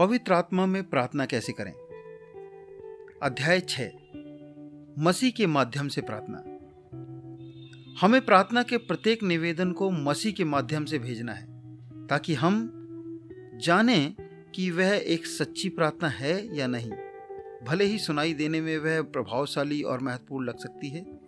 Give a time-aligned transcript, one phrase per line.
[0.00, 1.72] पवित्र आत्मा में प्रार्थना कैसे करें?
[3.22, 3.80] अध्याय छ
[4.98, 6.36] मसीह के माध्यम से प्रार्थना।
[8.00, 11.46] हमें प्रार्थना के प्रत्येक निवेदन को मसीह के माध्यम से भेजना है,
[12.06, 12.72] ताकि हम
[13.56, 14.14] जाने
[14.54, 16.90] कि वह एक सच्ची प्रार्थना है या नहीं।
[17.64, 21.20] भले ही सुनाई देने में वह प्रभावशाली और महत्वपूर्ण लग सकती है।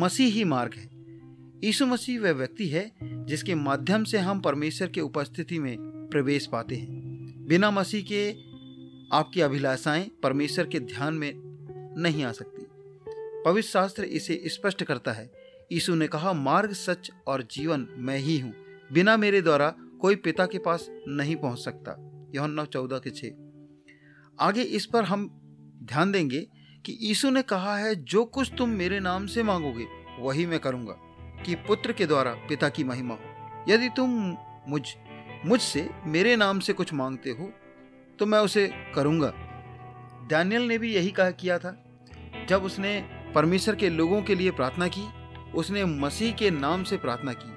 [0.00, 0.90] मसीह ही मार्ग है।
[1.64, 6.76] यीशु मसीह वह व्यक्ति है जिसके माध्यम से हम परमेश्वर के उपस्थिति में प्रवेश पाते
[6.76, 7.05] हैं।
[7.46, 8.30] बिना मसीह के
[9.16, 11.32] आपकी अभिलाषाएँ परमेश्वर के ध्यान में
[11.98, 12.66] नहीं आ सकती।
[13.44, 15.32] पवित्र शास्त्र इसे स्पष्ट करता है।
[15.72, 18.54] यीशु ने कहा, मार्ग सच और जीवन मैं ही हूँ।
[18.92, 23.30] बिना मेरे द्वारा कोई पिता के पास नहीं पहुँच सकता। यह नौ चौदह के छः
[24.40, 25.28] आगे इस पर हम
[25.82, 26.40] ध्यान देंगे
[26.86, 29.86] कि यीशु ने कहा है, जो कुछ तुम मेरे नाम से मांगोगे,
[30.18, 30.94] वही मैं करूँगा,
[31.42, 33.20] कि पुत्र के द्वारा पिता की महिमा हो।
[33.68, 34.36] यदि तुम
[34.68, 34.82] मुझ
[35.44, 37.50] मुझसे मेरे नाम से कुछ मांगते हो
[38.18, 39.32] तो मैं उसे करूँगा।
[40.30, 41.72] डैनियल ने भी यही कहा किया था।
[42.48, 43.00] जब उसने
[43.34, 45.06] परमेश्वर के लोगों के लिए प्रार्थना की,
[45.52, 47.52] उसने मसीह के नाम से प्रार्थना की,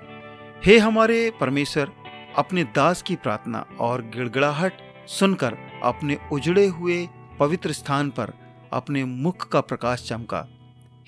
[0.66, 1.92] हे हमारे परमेश्वर,
[2.38, 4.74] अपने दास की प्रार्थना और गिड़गड़ाहट
[5.10, 7.08] सुनकर अपने उजड़े हुए
[7.40, 8.34] पवित्र स्थान पर
[8.74, 10.46] अपने मुख का प्रकाश चमका।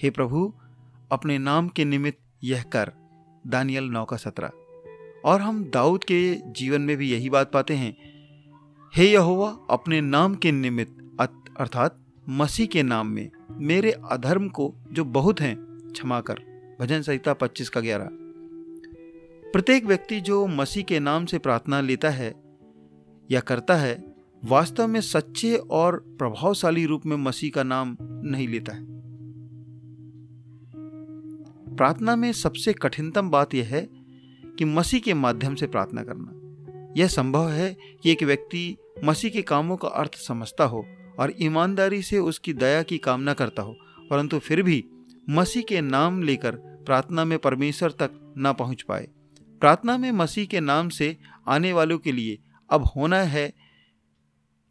[0.02, 0.53] हे प्रभु,
[1.11, 2.91] अपने नाम के निमित्त यह कर।
[3.47, 4.52] दानियल नौ का सत्रह।
[5.25, 7.97] और हम दाऊद के जीवन में भी यही बात पाते हैं।
[8.95, 10.97] हे यहोवा, अपने नाम के निमित्त
[11.58, 11.97] अर्थात
[12.30, 15.55] मसीह के नाम में, मेरे अधर्म को, जो बहुत हैं,
[15.91, 16.33] क्षमा कर।
[16.81, 18.09] भजन संहिता पच्चीस का ग्यारह।
[19.52, 22.35] प्रत्येक व्यक्ति जो मसीह के नाम से प्रार्थना लेता है,
[23.31, 28.73] या करता है, वास्तव में सच्चे और प्रभावशाली रूप में मसीह का नाम नहीं लेता
[28.73, 28.85] है।
[31.75, 34.00] प्रार्थना में सबसे कठिनतम बात यह है
[34.61, 39.41] कि मसीह के माध्यम से प्रार्थना करना। यह संभव है कि एक व्यक्ति मसीह के
[39.41, 40.85] कामों का अर्थ समझता हो
[41.19, 43.75] और ईमानदारी से उसकी दया की कामना करता हो,
[44.09, 44.83] परंतु फिर भी
[45.29, 46.55] मसीह के नाम लेकर
[46.85, 49.07] प्रार्थना में परमेश्वर तक न पहुँच पाए।
[49.61, 51.16] प्रार्थना में मसीह के नाम से
[51.47, 52.38] आने वालों के लिए
[52.69, 53.51] अब होना है,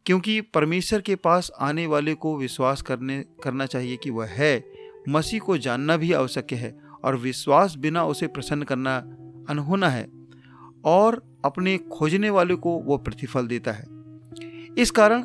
[0.06, 4.64] क्योंकि परमेश्वर के पास आने वाले को विश्वास करने, करना चाहिए कि वह है।
[5.08, 9.02] मसीह को जानना भी आवश्यक है और विश्वास बिना उसे प्रसन्न करना
[9.50, 10.08] अनहोना है
[10.84, 13.86] और अपने खोजने वाले को वो प्रतिफल देता है।
[14.78, 15.22] इस कारण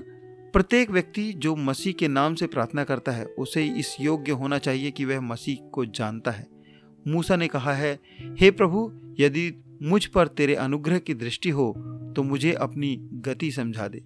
[0.54, 4.92] प्रत्येक व्यक्ति जो मसीह के नाम से प्रार्थना करता है, उसे इस योग्य होना चाहिए
[4.92, 6.48] कि वह मसीह को जानता है।
[7.08, 11.74] मूसा ने कहा है, हे प्रभु, यदि मुझ पर तेरे अनुग्रह की दृष्टि हो
[12.16, 14.02] तो मुझे अपनी गति समझा दे।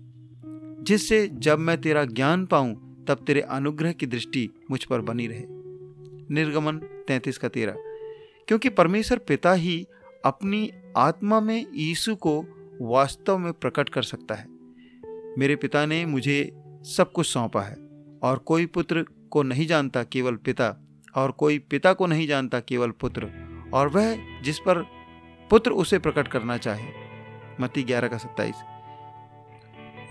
[0.83, 5.43] जिससे जब मैं तेरा ज्ञान पाऊँ, तब तेरे अनुग्रह की दृष्टि मुझ पर बनी रहे।
[6.33, 7.75] निर्गमन तैतीस का तेरह।
[8.47, 9.87] क्योंकि परमेश्वर पिता ही
[10.25, 12.45] अपनी आत्मा में यीशु को
[12.81, 14.45] वास्तव में प्रकट कर सकता है।
[15.37, 17.75] मेरे पिता ने मुझे सब कुछ सौंपा है
[18.23, 22.91] और कोई पुत्र को नहीं जानता केवल पिता और कोई पिता को नहीं जानता केवल
[22.91, 23.31] पुत्र
[23.73, 24.85] और वह जिस पर
[25.49, 26.91] पुत्र उसे प्रकट करना चाहे।
[27.61, 28.55] मती ग्यारह का सत्ताईस।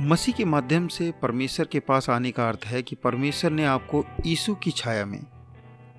[0.02, 4.04] मसीह के माध्यम से परमेश्वर के पास आने का अर्थ है कि परमेश्वर ने आपको
[4.26, 5.20] यीशु की छाया में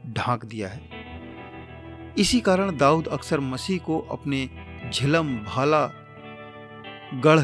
[0.07, 0.98] ढांक दिया है।
[2.17, 4.49] इसी कारण दाऊद अक्सर मसीह को अपने
[4.93, 5.85] झिलम, भाला,
[7.15, 7.39] गढ़,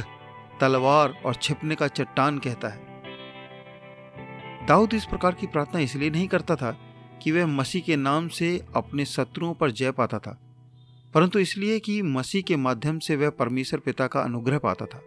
[0.59, 2.83] तलवार और छिपने का चट्टान कहता है।
[4.67, 6.71] दाऊद इस प्रकार की प्रार्थना इसलिए नहीं करता था
[7.23, 10.37] कि वह मसीह के नाम से अपने शत्रुओं पर जय पाता था,
[11.13, 15.01] परंतु इसलिए कि मसीह के माध्यम से वह परमेश्वर पिता का अनुग्रह पाता था।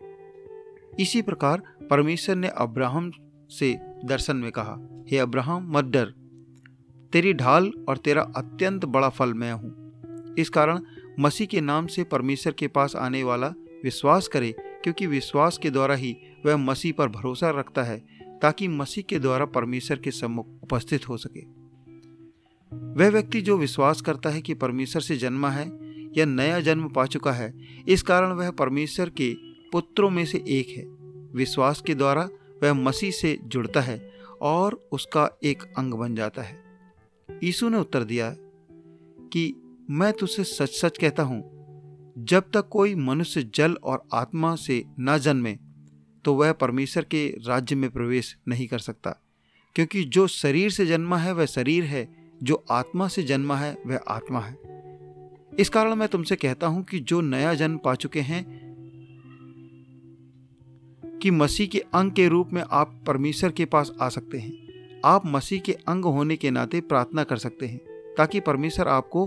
[1.01, 3.11] इसी प्रकार परमेश्वर ने अब्राहम
[3.51, 4.77] से दर्शन में कहा,
[5.11, 6.13] हे अब्राहम, मत डर।
[7.13, 10.81] तेरी ढाल और तेरा अत्यंत बड़ा फल मैं हूँ। इस कारण
[11.21, 13.55] मसीह के नाम से परमेश्वर के पास आने वाला
[13.85, 17.99] विश्वास करे, क्योंकि विश्वास के द्वारा ही वह मसीह पर भरोसा रखता है,
[18.43, 21.41] ताकि मसीह के द्वारा परमेश्वर के सम्मुख उपस्थित हो सके।
[22.95, 25.67] वह व्यक्ति जो विश्वास करता है कि परमेश्वर से जन्मा है
[26.19, 27.53] या नया जन्म पा चुका है,
[27.89, 29.35] इस कारण वह परमेश्वर के
[29.73, 30.85] पुत्रों में से एक है।
[31.35, 32.29] विश्वास के द्वारा
[32.63, 34.13] वह मसीह से जुड़ता है
[34.43, 36.68] और उसका एक अंग बन जाता है।
[37.45, 38.37] यीशु ने उत्तर दिया
[39.33, 39.55] कि
[39.91, 41.59] मैं तुझसे सच सच कहता हूँ,
[42.19, 45.59] जब तक कोई मनुष्य जल और आत्मा से न जन्मे
[46.25, 49.11] तो वह परमेश्वर के राज्य में प्रवेश नहीं कर सकता।
[49.75, 52.09] क्योंकि जो शरीर से जन्मा है, वह शरीर है,
[52.43, 54.57] जो आत्मा से जन्मा है, वह आत्मा है।
[55.59, 58.45] इस कारण मैं तुमसे कहता हूँ कि जो नया जन्म पा चुके हैं,
[61.23, 64.68] कि मसीह के अंग के रूप में आप परमेश्वर के पास आ सकते हैं।
[65.09, 67.81] आप मसीह के अंग होने के नाते प्रार्थना कर सकते हैं,
[68.19, 69.27] ताकि परमेश्वर आपको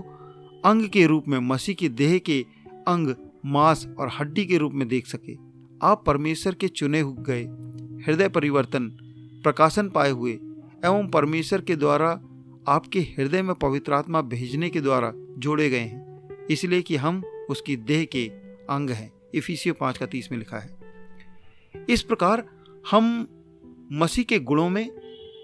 [0.64, 2.46] अंग के रूप में, मसीह के देह के
[2.88, 3.14] अंग,
[3.46, 5.36] मांस और हड्डी के रूप में देख सके।
[5.82, 7.44] आप परमेश्वर के चुने गए,
[8.06, 8.88] हृदय परिवर्तन,
[9.42, 10.32] प्रकाशन पाए हुए
[10.84, 12.10] एवं परमेश्वर के द्वारा
[12.68, 17.76] आपके हृदय में पवित्र आत्मा भेजने के द्वारा जोड़े गए हैं। इसलिए कि हम उसकी
[17.76, 18.28] देह के
[18.70, 20.70] अंग हैं। इफिसियो पाँच का तीस में लिखा है।
[21.88, 22.48] इस प्रकार
[22.90, 23.28] हम
[23.92, 25.01] मसीह के गुणों में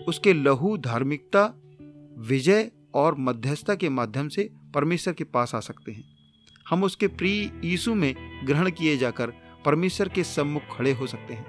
[0.08, 1.54] उसके लहू, धार्मिकता,
[2.18, 6.04] विजय और मध्यस्थता के माध्यम से परमेश्वर के पास आ सकते हैं।
[6.68, 8.14] हम उसके प्रिय यीशु में
[8.46, 9.26] ग्रहण किए जाकर
[9.64, 11.46] परमेश्वर के सम्मुख खड़े हो सकते हैं।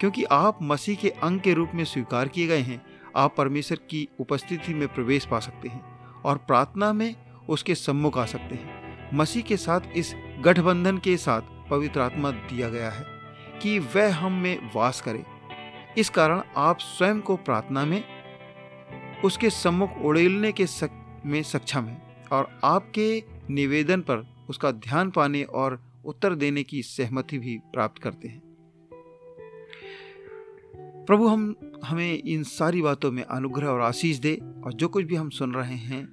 [0.00, 2.86] क्योंकि आप मसीह के अंग के रूप में स्वीकार किए गए हैं,
[3.16, 7.14] आप परमेश्वर की उपस्थिति में प्रवेश पा सकते हैं और प्रार्थना में
[7.48, 12.68] उसके सम्मुख आ सकते हैं। मसीह के साथ इस गठबंधन के साथ पवित्र आत्मा दिया
[12.68, 13.04] गया है
[13.62, 15.33] कि वह हम में वास करे।
[15.98, 18.04] इस कारण आप स्वयं को प्रार्थना में
[19.24, 25.42] उसके सम्मुख उड़ेलने के सक, में सक्षम हैं और आपके निवेदन पर उसका ध्यान पाने
[25.42, 28.42] और उत्तर देने की सहमति भी प्राप्त करते हैं।
[31.06, 35.14] प्रभु हम हमें इन सारी बातों में अनुग्रह और आशीष दे और जो कुछ भी
[35.14, 36.08] हम सुन रहे हैं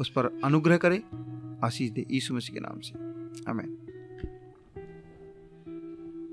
[0.00, 1.00] उस पर अनुग्रह करें।
[1.64, 2.92] आशीष दे यीशु मसीह के नाम से।
[3.50, 3.83] हमें